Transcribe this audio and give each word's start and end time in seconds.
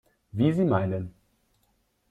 Wie 0.31 0.51
Sie 0.51 0.65
meinen. 0.65 1.13